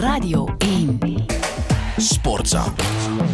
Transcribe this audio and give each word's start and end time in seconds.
Radio 0.00 0.48
1. 0.58 0.98
Sportza. 1.96 2.64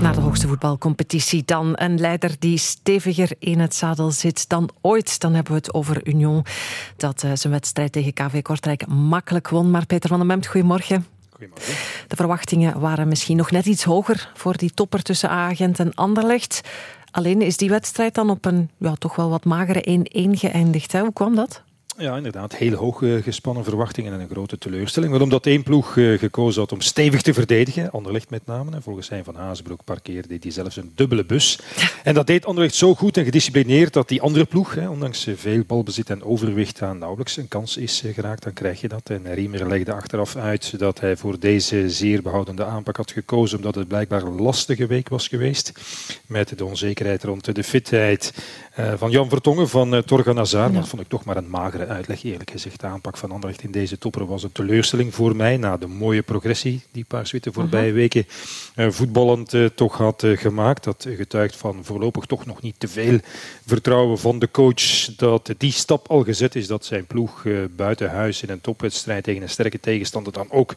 Naar 0.01 0.15
de 0.15 0.21
hoogste 0.21 0.49
voetbalcompetitie 0.49 1.42
dan. 1.45 1.73
Een 1.75 2.00
leider 2.00 2.37
die 2.39 2.58
steviger 2.58 3.31
in 3.39 3.61
het 3.61 3.75
zadel 3.75 4.11
zit 4.11 4.49
dan 4.49 4.71
ooit. 4.81 5.21
Dan 5.21 5.35
hebben 5.35 5.53
we 5.53 5.59
het 5.59 5.75
over 5.75 6.07
Union. 6.07 6.45
Dat 6.97 7.23
uh, 7.23 7.31
zijn 7.35 7.53
wedstrijd 7.53 7.93
tegen 7.93 8.13
KV 8.13 8.43
Kortrijk 8.43 8.87
makkelijk 8.87 9.49
won. 9.49 9.71
Maar 9.71 9.87
Peter 9.87 10.09
van 10.09 10.19
den 10.19 10.29
Bemt, 10.29 10.47
goedemorgen. 10.47 11.07
Goedemorgen. 11.31 11.75
De 12.07 12.16
verwachtingen 12.16 12.80
waren 12.80 13.09
misschien 13.09 13.37
nog 13.37 13.51
net 13.51 13.67
iets 13.67 13.85
hoger 13.85 14.30
voor 14.35 14.57
die 14.57 14.75
topper 14.75 15.03
tussen 15.03 15.30
Agent 15.30 15.79
en 15.79 15.95
Anderlecht. 15.95 16.61
Alleen 17.11 17.43
is 17.43 17.57
die 17.57 17.69
wedstrijd 17.69 18.14
dan 18.14 18.30
op 18.30 18.45
een 18.45 18.71
ja, 18.79 18.95
toch 18.95 19.17
wel 19.17 19.30
wat 19.30 19.45
magere 19.45 20.05
1-1 20.05 20.30
geëindigd. 20.30 20.93
Hè? 20.93 21.01
Hoe 21.01 21.12
kwam 21.12 21.35
dat? 21.35 21.62
Ja, 21.99 22.17
inderdaad. 22.17 22.57
Heel 22.57 22.75
hoog 22.75 23.01
uh, 23.01 23.23
gespannen 23.23 23.65
verwachtingen 23.65 24.13
en 24.13 24.21
een 24.21 24.29
grote 24.29 24.59
teleurstelling. 24.59 25.13
Maar 25.13 25.21
omdat 25.21 25.46
één 25.46 25.63
ploeg 25.63 25.96
uh, 25.96 26.19
gekozen 26.19 26.61
had 26.61 26.73
om 26.73 26.81
stevig 26.81 27.23
te 27.23 27.35
verdedigen, 27.35 27.91
Anderlecht 27.91 28.31
met 28.31 28.46
name, 28.46 28.71
en 28.71 28.82
volgens 28.82 29.07
zijn 29.07 29.25
van 29.25 29.35
Hazenbroek 29.35 29.85
parkeerde 29.85 30.37
hij 30.40 30.51
zelfs 30.51 30.77
een 30.77 30.93
dubbele 30.95 31.25
bus. 31.25 31.59
En 32.03 32.14
dat 32.14 32.27
deed 32.27 32.47
Anderlecht 32.47 32.75
zo 32.75 32.95
goed 32.95 33.17
en 33.17 33.25
gedisciplineerd 33.25 33.92
dat 33.92 34.09
die 34.09 34.23
andere 34.23 34.45
ploeg, 34.45 34.75
hè, 34.75 34.89
ondanks 34.89 35.28
veel 35.37 35.62
balbezit 35.67 36.11
en 36.11 36.23
overwicht, 36.23 36.83
aan 36.83 36.98
nauwelijks 36.98 37.37
een 37.37 37.48
kans 37.48 37.77
is 37.77 38.03
uh, 38.03 38.15
geraakt. 38.15 38.42
Dan 38.42 38.53
krijg 38.53 38.81
je 38.81 38.89
dat. 38.89 39.11
En 39.11 39.34
Riemer 39.34 39.69
legde 39.69 39.92
achteraf 39.92 40.37
uit 40.37 40.78
dat 40.78 41.01
hij 41.01 41.17
voor 41.17 41.39
deze 41.39 41.91
zeer 41.91 42.23
behoudende 42.23 42.65
aanpak 42.65 42.97
had 42.97 43.11
gekozen, 43.11 43.56
omdat 43.56 43.75
het 43.75 43.89
blijkbaar 43.89 44.23
een 44.23 44.42
lastige 44.42 44.87
week 44.87 45.09
was 45.09 45.28
geweest. 45.28 45.73
Met 46.27 46.59
de 46.59 46.65
onzekerheid 46.65 47.25
rond 47.25 47.55
de 47.55 47.65
fitheid 47.65 48.33
van 48.97 49.11
Jan 49.11 49.28
Vertongen, 49.28 49.69
van 49.69 50.03
Torgan 50.05 50.37
Hazard. 50.37 50.73
Ja. 50.73 50.78
Dat 50.78 50.89
vond 50.89 51.03
ik 51.03 51.09
toch 51.09 51.25
maar 51.25 51.37
een 51.37 51.51
magere 51.51 51.86
uitleg, 51.86 52.22
eerlijk 52.22 52.50
gezegd. 52.50 52.81
De 52.81 52.86
aanpak 52.86 53.17
van 53.17 53.31
Anderlecht 53.31 53.62
in 53.62 53.70
deze 53.70 53.98
topper 53.98 54.27
was 54.27 54.42
een 54.42 54.53
teleurstelling 54.53 55.14
voor 55.14 55.36
mij. 55.36 55.56
Na 55.56 55.77
de 55.77 55.86
mooie 55.86 56.22
progressie 56.22 56.83
die 56.91 57.05
Paars 57.05 57.31
Witte 57.31 57.53
voorbije 57.53 57.92
weken 57.92 58.27
uh, 58.77 58.91
voetballend 58.91 59.53
uh, 59.53 59.67
toch 59.67 59.97
had 59.97 60.23
uh, 60.23 60.39
gemaakt. 60.39 60.84
Dat 60.84 61.07
getuigt 61.17 61.57
van 61.57 61.84
voorlopig 61.84 62.25
toch 62.25 62.47
nog 62.47 62.62
niet 62.62 62.75
te 62.79 62.89
veel 62.89 63.19
vertrouwen 63.67 64.19
van 64.19 64.39
de 64.39 64.51
coach. 64.51 65.14
Dat 65.17 65.55
die 65.59 65.73
stap 65.73 66.09
al 66.09 66.23
gezet 66.23 66.55
is 66.55 66.67
dat 66.67 66.84
zijn 66.84 67.07
ploeg 67.07 67.45
buiten 67.77 68.11
huis 68.11 68.42
in 68.42 68.51
een 68.51 68.61
topwedstrijd 68.61 69.25
tegen 69.25 69.42
een 69.42 69.48
sterke 69.48 69.81
tegenstander 69.81 70.33
dan 70.33 70.51
ook 70.51 70.75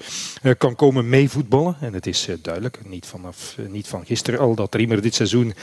kan 0.57 0.75
komen 0.75 1.09
meevoetballen. 1.09 1.77
En 1.81 1.93
het 1.93 2.07
is 2.07 2.27
duidelijk, 2.41 2.79
niet, 2.85 3.05
vanaf, 3.05 3.55
niet 3.69 3.87
van 3.87 4.05
gisteren 4.05 4.39
al, 4.39 4.55
dat 4.55 4.75
Riemer 4.75 5.01
dit 5.01 5.15
seizoen 5.15 5.53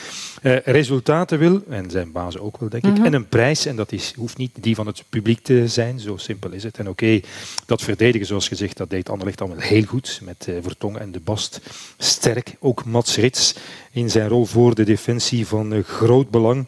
resultaten 0.64 1.38
wil. 1.38 1.62
En 1.68 1.90
zijn 1.90 2.12
bazen 2.12 2.42
ook 2.42 2.58
wel, 2.58 2.68
denk 2.68 2.84
ik. 2.84 2.92
Mhm. 2.92 3.04
En 3.04 3.12
een 3.12 3.28
prijs, 3.28 3.66
en 3.66 3.76
dat 3.76 3.92
is, 3.92 4.12
hoeft 4.16 4.36
niet 4.36 4.52
die 4.60 4.74
van 4.74 4.86
het 4.86 5.04
publiek 5.08 5.35
zijn. 5.64 6.00
Zo 6.00 6.16
simpel 6.16 6.52
is 6.52 6.62
het. 6.62 6.78
En 6.78 6.88
oké, 6.88 7.20
dat 7.66 7.82
verdedigen, 7.82 8.26
zoals 8.26 8.48
gezegd, 8.48 8.76
dat 8.76 8.90
deed 8.90 9.08
Anderlecht 9.08 9.40
wel 9.40 9.54
heel 9.56 9.82
goed. 9.82 10.20
Met 10.22 10.46
uh, 10.48 10.56
Vertongen 10.62 11.00
en 11.00 11.12
de 11.12 11.20
Bast 11.20 11.60
sterk. 11.98 12.56
Ook 12.60 12.84
Mats 12.84 13.16
Rits 13.16 13.54
in 13.92 14.10
zijn 14.10 14.28
rol 14.28 14.44
voor 14.44 14.74
de 14.74 14.84
defensie 14.84 15.46
van 15.46 15.72
uh, 15.72 15.84
groot 15.84 16.30
belang. 16.30 16.66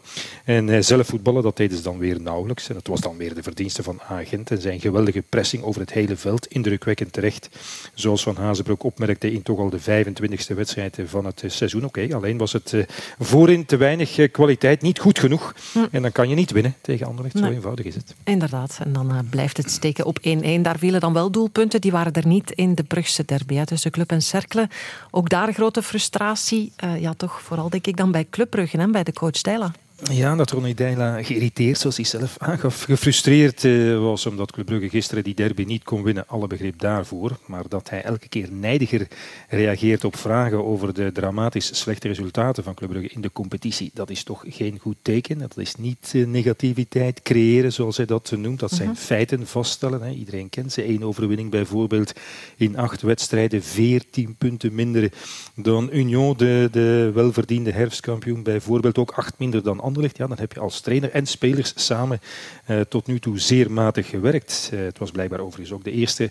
En 0.49 0.69
uh, 0.69 0.77
zelf 0.81 1.07
voetballen, 1.07 1.43
dat 1.43 1.57
deden 1.57 1.77
ze 1.77 1.83
dan 1.83 1.99
weer 1.99 2.21
nauwelijks. 2.21 2.69
En 2.69 2.75
dat 2.75 2.87
was 2.87 3.01
dan 3.01 3.17
weer 3.17 3.35
de 3.35 3.43
verdienste 3.43 3.83
van 3.83 4.01
Agent 4.09 4.51
en 4.51 4.61
zijn 4.61 4.81
geweldige 4.81 5.23
pressing 5.29 5.63
over 5.63 5.81
het 5.81 5.93
hele 5.93 6.17
veld. 6.17 6.47
Indrukwekkend 6.47 7.13
terecht, 7.13 7.49
zoals 7.95 8.23
Van 8.23 8.37
Hazenbroek 8.37 8.83
opmerkte 8.83 9.33
in 9.33 9.43
toch 9.43 9.59
al 9.59 9.71
de 9.71 9.81
25e 9.81 10.55
wedstrijd 10.55 10.99
van 11.05 11.25
het 11.25 11.43
seizoen. 11.47 11.85
Oké, 11.85 12.09
alleen 12.15 12.39
was 12.39 12.53
het 12.53 12.87
voorin 13.19 13.65
te 13.65 13.77
weinig 13.77 14.31
kwaliteit, 14.31 14.83
niet 14.83 14.99
goed 14.99 15.19
genoeg. 15.19 15.55
Hm. 15.73 15.79
En 15.91 16.03
dan 16.03 16.13
kan 16.13 16.29
je 16.29 16.35
niet 16.35 16.51
winnen 16.51 16.75
tegen 16.81 17.07
Anderlecht, 17.07 17.39
zo 17.39 17.45
eenvoudig 17.45 17.85
is 17.85 17.95
het. 17.95 18.15
Inderdaad, 18.25 18.79
en 18.85 18.93
dan 18.93 19.27
blijft 19.31 19.57
het 19.57 19.71
steken 19.71 20.05
op 20.05 20.19
1-1. 20.19 20.61
Daar 20.61 20.79
vielen 20.79 21.01
dan 21.01 21.13
wel 21.13 21.31
doelpunten, 21.31 21.81
die 21.81 21.93
waren 21.93 22.13
er 22.13 22.27
niet 22.27 22.51
in 22.51 22.75
de 22.75 22.83
Brugse 22.83 23.25
derby 23.25 23.55
hè, 23.55 23.67
tussen 23.67 23.91
Club 23.91 24.11
en 24.11 24.23
Cercle. 24.23 24.69
Ook 25.11 25.29
daar 25.29 25.53
grote 25.53 25.83
frustratie, 25.83 26.73
uh, 26.85 27.01
ja 27.01 27.15
toch 27.15 27.41
vooral 27.41 27.69
denk 27.69 27.87
ik 27.87 27.97
dan 27.97 28.11
bij 28.11 28.27
Club 28.31 28.51
Brugge, 28.51 28.81
hè, 28.81 28.87
bij 28.87 29.03
de 29.03 29.13
coach 29.13 29.41
Dijla. 29.41 29.73
Ja, 30.03 30.37
dat 30.37 30.51
Ronnie 30.51 30.75
Deila 30.75 31.23
geïrriteerd, 31.23 31.79
zoals 31.79 31.97
hij 31.97 32.05
zelf 32.05 32.35
aangaf, 32.39 32.83
gefrustreerd 32.83 33.65
uh, 33.65 33.99
was 34.01 34.27
omdat 34.27 34.53
Club 34.53 34.67
Brugge 34.67 34.89
gisteren 34.89 35.25
die 35.25 35.35
derby 35.35 35.65
niet 35.65 35.85
kon 35.85 36.03
winnen. 36.03 36.29
Alle 36.29 36.47
begrip 36.47 36.81
daarvoor. 36.81 37.39
Maar 37.47 37.65
dat 37.69 37.91
hij 37.91 38.03
elke 38.03 38.29
keer 38.29 38.49
nijdiger 38.53 39.09
reageert 39.49 40.05
op 40.05 40.17
vragen 40.17 40.65
over 40.65 40.95
de 40.95 41.13
dramatisch 41.13 41.79
slechte 41.79 42.09
resultaten 42.09 42.65
van 42.65 42.75
Club 42.75 42.91
Brugge 42.91 43.09
in 43.09 43.21
de 43.21 43.33
competitie, 43.33 43.91
dat 43.95 44.11
is 44.11 44.23
toch 44.23 44.45
geen 44.49 44.79
goed 44.79 44.97
teken. 45.03 45.39
Dat 45.39 45.57
is 45.57 45.75
niet 45.75 46.13
uh, 46.15 46.27
negativiteit 46.27 47.23
creëren, 47.23 47.73
zoals 47.73 47.97
hij 47.97 48.07
dat 48.07 48.35
noemt. 48.37 48.61
Dat 48.61 48.71
zijn 48.73 48.89
uh 48.89 48.95
-huh. 48.95 49.05
feiten 49.05 49.47
vaststellen. 49.47 50.03
Hè. 50.03 50.11
Iedereen 50.11 50.49
kent 50.49 50.73
ze. 50.73 50.89
Eén 50.89 51.05
overwinning 51.05 51.51
bijvoorbeeld 51.51 52.13
in 52.57 52.77
acht 52.77 53.03
wedstrijden, 53.03 53.63
veertien 53.63 54.35
punten 54.35 54.75
minder 54.75 55.13
dan 55.55 55.89
Union, 55.93 56.37
de, 56.37 56.69
de 56.73 57.11
welverdiende 57.15 57.73
herfstkampioen. 57.73 58.43
Bijvoorbeeld 58.43 58.99
ook 58.99 59.11
acht 59.11 59.35
minder 59.39 59.63
dan 59.63 59.81
Anderlecht, 59.89 60.17
ja, 60.17 60.27
dan 60.27 60.39
heb 60.39 60.53
je 60.53 60.61
als 60.61 60.81
trainer 60.81 61.11
en 61.11 61.27
spelers 61.27 61.73
samen 61.77 62.21
uh, 62.67 62.81
tot 62.81 63.07
nu 63.07 63.19
toe 63.19 63.39
zeer 63.39 63.71
matig 63.71 64.09
gewerkt. 64.09 64.71
Uh, 64.75 64.81
het 64.81 64.99
was 64.99 65.11
blijkbaar 65.11 65.41
overigens 65.41 65.73
ook 65.73 65.85
de 65.85 65.91
eerste 65.91 66.31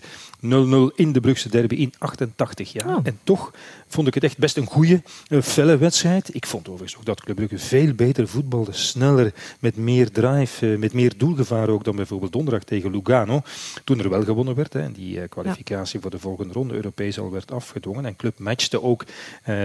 in 0.94 1.12
de 1.12 1.20
Brugse 1.20 1.48
derby 1.48 1.74
in 1.74 1.92
88 1.98 2.72
jaar. 2.72 2.96
Oh. 2.96 3.00
En 3.02 3.18
toch 3.24 3.52
vond 3.88 4.06
ik 4.06 4.14
het 4.14 4.24
echt 4.24 4.38
best 4.38 4.56
een 4.56 4.66
goede, 4.66 5.02
uh, 5.28 5.42
felle 5.42 5.76
wedstrijd. 5.76 6.34
Ik 6.34 6.46
vond 6.46 6.68
overigens 6.68 6.98
ook 6.98 7.04
dat 7.04 7.20
Club 7.20 7.36
Brugge 7.36 7.58
veel 7.58 7.94
beter 7.94 8.28
voetbalde, 8.28 8.72
sneller, 8.72 9.32
met 9.60 9.76
meer 9.76 10.10
drive, 10.10 10.66
met 10.66 10.92
meer 10.92 11.12
doelgevaar 11.16 11.68
ook 11.68 11.84
dan 11.84 11.96
bijvoorbeeld 11.96 12.32
donderdag 12.32 12.64
tegen 12.64 12.90
Lugano. 12.90 13.42
Toen 13.84 13.98
er 13.98 14.10
wel 14.10 14.24
gewonnen 14.24 14.54
werd 14.54 14.72
hè, 14.72 14.80
en 14.80 14.92
die 14.92 15.28
kwalificatie 15.28 15.94
ja. 15.94 16.00
voor 16.00 16.10
de 16.10 16.18
volgende 16.18 16.52
ronde 16.52 16.74
Europees 16.74 17.18
al 17.18 17.30
werd 17.30 17.52
afgedwongen. 17.52 18.06
En 18.06 18.16
Club 18.16 18.38
matchte 18.38 18.82
ook 18.82 19.04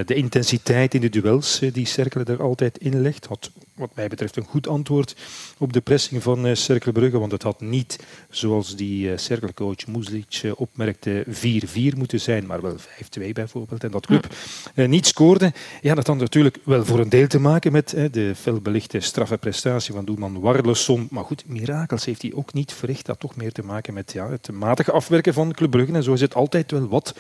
de 0.05 0.13
intensiteit 0.13 0.93
in 0.93 1.01
de 1.01 1.09
duels 1.09 1.61
die 1.73 1.85
Cercle 1.85 2.23
er 2.23 2.41
altijd 2.41 2.77
in 2.77 3.01
legt. 3.01 3.25
Had 3.25 3.51
wat 3.75 3.95
mij 3.95 4.07
betreft 4.07 4.35
een 4.35 4.44
goed 4.44 4.67
antwoord 4.67 5.16
op 5.57 5.73
de 5.73 5.81
pressing 5.81 6.23
van 6.23 6.45
uh, 6.45 6.56
Cercle 6.56 6.91
Brugge. 6.91 7.19
Want 7.19 7.31
het 7.31 7.44
had 7.44 7.61
niet, 7.61 8.00
zoals 8.29 8.75
die 8.75 9.09
uh, 9.09 9.17
Cercle-coach 9.17 9.88
Muslic 9.88 10.41
uh, 10.44 10.51
opmerkte, 10.56 11.25
4-4 11.28 11.97
moeten 11.97 12.19
zijn, 12.19 12.45
maar 12.45 12.62
wel 12.62 12.75
5-2 12.78 13.29
bijvoorbeeld. 13.33 13.83
En 13.83 13.91
dat 13.91 14.06
club 14.06 14.28
uh, 14.75 14.88
niet 14.88 15.07
scoorde. 15.07 15.53
Ja, 15.81 15.95
dat 15.95 16.07
had 16.07 16.17
natuurlijk 16.17 16.57
wel 16.63 16.85
voor 16.85 17.00
een 17.00 17.09
deel 17.09 17.28
te 17.28 17.39
maken 17.39 17.72
met 17.72 17.89
de 18.12 18.33
felbelichte 18.35 19.00
straffe 19.00 19.38
prestatie 19.38 19.94
van 19.94 20.06
doelman 20.06 20.39
Warleson. 20.39 21.07
Maar 21.12 21.23
goed, 21.23 21.44
mirakels 21.47 22.06
heeft 22.06 22.22
hij 22.22 22.33
ook 22.33 22.53
niet 22.53 22.73
verricht. 22.73 23.06
Dat 23.06 23.19
toch 23.19 23.35
meer 23.35 23.51
te 23.51 23.63
maken 23.63 23.94
met 23.94 24.12
ja, 24.12 24.29
het 24.29 24.51
matige 24.51 24.91
afwerken 24.91 25.33
van 25.33 25.53
Club 25.53 25.72
Brugge. 25.72 25.94
En 25.94 26.03
zo 26.03 26.13
is 26.13 26.22
het 26.22 26.35
altijd 26.35 26.72
wel 26.72 26.88
wat 26.88 27.16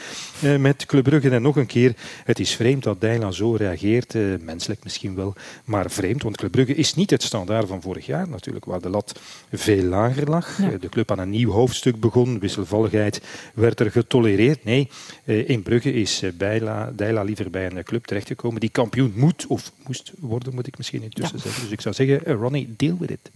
met 0.59 0.85
Club 0.85 1.03
Brugge. 1.03 1.29
En 1.29 1.41
nog 1.41 1.55
een 1.55 1.65
keer, 1.65 1.95
het 2.23 2.39
is 2.39 2.55
vreemd 2.55 2.83
dat 2.83 3.01
Dijla 3.01 3.31
zo 3.31 3.55
reageert. 3.55 4.13
menselijk 4.41 4.83
misschien 4.83 5.15
wel, 5.15 5.33
maar 5.65 5.91
vreemd. 5.91 6.23
Want 6.23 6.37
Club 6.43 6.55
Brugge 6.55 6.75
is 6.75 6.93
niet 6.93 7.09
het 7.09 7.23
standaard 7.23 7.67
van 7.67 7.81
vorig 7.81 8.05
jaar 8.05 8.29
natuurlijk, 8.29 8.65
waar 8.65 8.81
de 8.81 8.89
lat 8.89 9.19
veel 9.51 9.83
lager 9.83 10.29
lag. 10.29 10.57
Ja. 10.57 10.77
De 10.77 10.89
club 10.89 11.11
aan 11.11 11.19
een 11.19 11.29
nieuw 11.29 11.51
hoofdstuk 11.51 11.99
begon, 11.99 12.39
wisselvalligheid 12.39 13.21
werd 13.53 13.79
er 13.79 13.91
getolereerd. 13.91 14.63
Nee, 14.63 14.89
in 15.23 15.61
Brugge 15.61 15.93
is 15.93 16.23
Bijla, 16.37 16.91
Dijla 16.95 17.23
liever 17.23 17.49
bij 17.49 17.65
een 17.65 17.83
club 17.83 18.05
terechtgekomen 18.05 18.59
die 18.59 18.69
kampioen 18.69 19.13
moet 19.15 19.45
of 19.47 19.71
moest 19.87 20.11
worden, 20.19 20.53
moet 20.55 20.67
ik 20.67 20.77
misschien 20.77 21.03
intussen 21.03 21.37
ja. 21.37 21.43
zeggen. 21.43 21.61
Dus 21.63 21.71
ik 21.71 21.81
zou 21.81 21.95
zeggen, 21.95 22.33
Ronnie, 22.33 22.73
deal 22.77 22.97
with 22.99 23.11
it. 23.11 23.31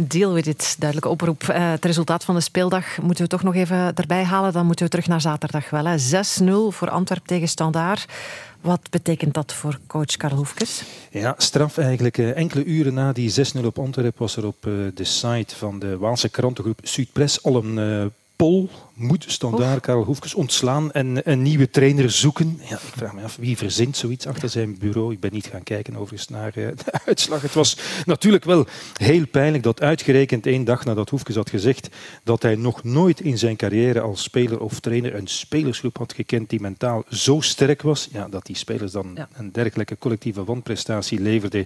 Deal 0.00 0.32
with 0.32 0.46
it, 0.46 0.76
duidelijke 0.78 1.10
oproep. 1.10 1.42
Uh, 1.42 1.70
het 1.70 1.84
resultaat 1.84 2.24
van 2.24 2.34
de 2.34 2.40
speeldag 2.40 2.98
moeten 2.98 3.24
we 3.24 3.30
toch 3.30 3.42
nog 3.42 3.54
even 3.54 3.94
erbij 3.94 4.24
halen. 4.24 4.52
Dan 4.52 4.66
moeten 4.66 4.84
we 4.84 4.90
terug 4.90 5.06
naar 5.06 5.20
zaterdag 5.20 5.70
wel. 5.70 5.98
6-0 5.98 6.74
voor 6.74 6.90
Antwerp 6.90 7.26
tegen 7.26 7.48
Standaard. 7.48 8.06
Wat 8.60 8.80
betekent 8.90 9.34
dat 9.34 9.52
voor 9.52 9.78
coach 9.86 10.16
Karl 10.16 10.36
Hoefkes? 10.36 10.82
Ja, 11.10 11.34
straf 11.38 11.78
eigenlijk. 11.78 12.18
Enkele 12.18 12.64
uren 12.64 12.94
na 12.94 13.12
die 13.12 13.32
6-0 13.60 13.64
op 13.64 13.78
Antwerp 13.78 14.18
was 14.18 14.36
er 14.36 14.46
op 14.46 14.62
de 14.94 15.04
site 15.04 15.56
van 15.56 15.78
de 15.78 15.98
Waalse 15.98 16.28
krantengroep 16.28 16.80
Zuidpress 16.82 17.42
al 17.42 17.56
een 17.56 18.12
poll. 18.36 18.68
Moet 18.98 19.24
standaard 19.28 19.80
Karel 19.80 20.04
Hoefkes 20.04 20.34
ontslaan 20.34 20.92
en 20.92 21.30
een 21.30 21.42
nieuwe 21.42 21.70
trainer 21.70 22.10
zoeken? 22.10 22.60
Ja, 22.68 22.74
ik 22.74 22.92
vraag 22.96 23.12
me 23.12 23.22
af, 23.22 23.36
wie 23.36 23.56
verzint 23.56 23.96
zoiets 23.96 24.26
achter 24.26 24.48
zijn 24.48 24.78
bureau? 24.78 25.12
Ik 25.12 25.20
ben 25.20 25.32
niet 25.32 25.46
gaan 25.46 25.62
kijken 25.62 25.96
overigens 25.96 26.28
naar 26.28 26.52
uh, 26.58 26.68
de 26.68 27.00
uitslag. 27.04 27.42
Het 27.42 27.54
was 27.54 27.78
natuurlijk 28.06 28.44
wel 28.44 28.66
heel 28.92 29.26
pijnlijk 29.26 29.62
dat 29.62 29.82
uitgerekend 29.82 30.46
één 30.46 30.64
dag 30.64 30.84
nadat 30.84 31.10
Hoefkes 31.10 31.34
had 31.34 31.50
gezegd 31.50 31.88
dat 32.24 32.42
hij 32.42 32.54
nog 32.54 32.84
nooit 32.84 33.20
in 33.20 33.38
zijn 33.38 33.56
carrière 33.56 34.00
als 34.00 34.22
speler 34.22 34.60
of 34.60 34.80
trainer 34.80 35.14
een 35.14 35.26
spelersgroep 35.26 35.96
had 35.98 36.12
gekend 36.12 36.50
die 36.50 36.60
mentaal 36.60 37.04
zo 37.08 37.40
sterk 37.40 37.82
was, 37.82 38.08
ja, 38.12 38.28
dat 38.28 38.46
die 38.46 38.56
spelers 38.56 38.92
dan 38.92 39.10
ja. 39.14 39.28
een 39.32 39.52
dergelijke 39.52 39.98
collectieve 39.98 40.44
wanprestatie 40.44 41.20
leverden 41.20 41.64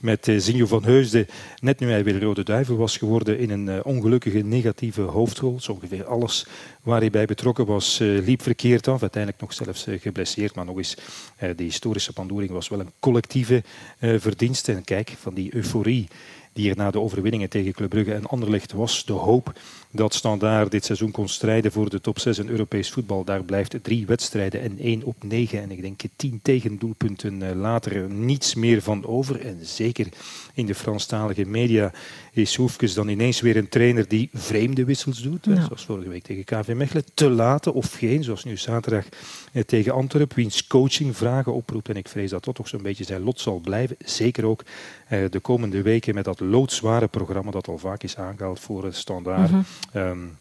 met 0.00 0.28
uh, 0.28 0.40
Zinjo 0.40 0.66
van 0.66 0.84
Heusden, 0.84 1.26
net 1.60 1.80
nu 1.80 1.90
hij 1.90 2.04
weer 2.04 2.20
Rode 2.20 2.42
Duivel 2.42 2.76
was 2.76 2.96
geworden, 2.96 3.38
in 3.38 3.50
een 3.50 3.66
uh, 3.66 3.78
ongelukkige 3.82 4.38
negatieve 4.38 5.02
hoofdrol. 5.02 5.60
Zo 5.60 5.72
ongeveer 5.72 6.04
alles 6.04 6.46
waar 6.82 7.00
hij 7.00 7.10
bij 7.10 7.26
betrokken 7.26 7.66
was, 7.66 8.00
uh, 8.00 8.24
liep 8.24 8.42
verkeerd 8.42 8.88
af. 8.88 9.00
Uiteindelijk 9.00 9.42
nog 9.42 9.52
zelfs 9.52 9.86
uh, 9.86 10.00
geblesseerd. 10.00 10.54
Maar 10.54 10.64
nog 10.64 10.76
eens, 10.76 10.96
uh, 11.42 11.50
de 11.56 11.62
historische 11.62 12.12
pandoering 12.12 12.52
was 12.52 12.68
wel 12.68 12.80
een 12.80 12.92
collectieve 13.00 13.62
verdienste. 14.00 14.72
En 14.72 14.84
kijk, 14.84 15.14
van 15.18 15.34
die 15.34 15.54
euforie 15.54 16.08
die 16.54 16.70
er 16.70 16.76
na 16.76 16.90
de 16.90 17.00
overwinningen 17.00 17.48
tegen 17.48 17.72
Club 17.72 17.90
Brugge 17.90 18.14
en 18.14 18.26
Anderlecht 18.26 18.72
was. 18.72 19.04
De 19.04 19.12
hoop 19.12 19.52
dat 19.90 20.14
Standaard 20.14 20.70
dit 20.70 20.84
seizoen 20.84 21.10
kon 21.10 21.28
strijden 21.28 21.72
voor 21.72 21.90
de 21.90 22.00
top 22.00 22.18
6 22.18 22.38
in 22.38 22.48
Europees 22.48 22.90
voetbal. 22.90 23.24
Daar 23.24 23.42
blijft 23.42 23.76
drie 23.82 24.06
wedstrijden 24.06 24.60
en 24.60 24.78
één 24.78 25.02
op 25.02 25.16
negen. 25.22 25.62
En 25.62 25.70
ik 25.70 25.82
denk 25.82 26.00
tien 26.16 26.40
tegendoelpunten 26.42 27.42
eh, 27.42 27.56
later 27.56 28.10
niets 28.10 28.54
meer 28.54 28.82
van 28.82 29.06
over. 29.06 29.40
En 29.40 29.58
zeker 29.62 30.06
in 30.54 30.66
de 30.66 30.74
Franstalige 30.74 31.44
media 31.44 31.92
is 32.32 32.56
Hoefkes 32.56 32.94
dan 32.94 33.08
ineens 33.08 33.40
weer 33.40 33.56
een 33.56 33.68
trainer 33.68 34.08
die 34.08 34.28
vreemde 34.32 34.84
wissels 34.84 35.22
doet. 35.22 35.44
Zoals 35.44 35.84
vorige 35.84 36.08
week 36.08 36.22
tegen 36.22 36.44
KV 36.44 36.72
Mechelen. 36.74 37.04
Te 37.14 37.30
late 37.30 37.72
of 37.72 37.92
geen, 37.92 38.24
zoals 38.24 38.44
nu 38.44 38.56
zaterdag 38.56 39.04
eh, 39.52 39.62
tegen 39.62 39.92
Antwerpen. 39.92 40.36
Wiens 40.36 40.66
coaching 40.66 41.16
vragen 41.16 41.54
oproept. 41.54 41.88
En 41.88 41.96
ik 41.96 42.08
vrees 42.08 42.30
dat 42.30 42.44
dat 42.44 42.54
toch 42.54 42.68
zo'n 42.68 42.82
beetje 42.82 43.04
zijn 43.04 43.22
lot 43.22 43.40
zal 43.40 43.58
blijven. 43.58 43.96
Zeker 44.04 44.44
ook 44.44 44.62
eh, 45.08 45.24
de 45.30 45.40
komende 45.40 45.82
weken 45.82 46.14
met 46.14 46.24
dat 46.24 46.40
loodzware 46.44 47.08
programma 47.08 47.50
dat 47.50 47.68
al 47.68 47.78
vaak 47.78 48.02
is 48.02 48.16
aangehaald 48.16 48.60
voor 48.60 48.84
het 48.84 48.96
standaard. 48.96 49.50
Mm 49.50 50.36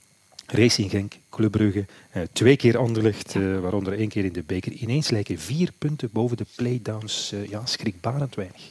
Racing 0.47 0.89
Genk, 0.89 1.13
Club 1.29 1.51
Brugge, 1.51 1.85
eh, 2.11 2.21
twee 2.33 2.55
keer 2.55 2.77
Anderlecht, 2.77 3.35
eh, 3.35 3.59
waaronder 3.59 3.97
één 3.97 4.09
keer 4.09 4.25
in 4.25 4.33
de 4.33 4.43
beker. 4.43 4.71
Ineens 4.71 5.09
lijken 5.09 5.39
vier 5.39 5.71
punten 5.77 6.09
boven 6.11 6.37
de 6.37 6.45
playdowns. 6.55 7.31
Uh, 7.33 7.49
ja, 7.49 7.65
schrikbarend 7.65 8.35
weinig. 8.35 8.61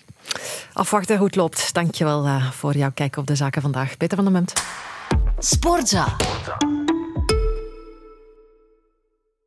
Afwachten 0.73 1.17
hoe 1.17 1.27
het 1.27 1.37
loopt. 1.37 1.75
Dankjewel 1.75 2.27
uh, 2.27 2.51
voor 2.51 2.77
jouw 2.77 2.93
kijk 2.95 3.17
op 3.17 3.27
de 3.27 3.35
zaken 3.35 3.63
vandaag. 3.63 3.97
Peter 3.97 4.17
van 4.17 4.25
der 4.25 4.35
Munt. 4.35 4.53
Sportza. 5.39 6.17
Sportza. 6.19 6.72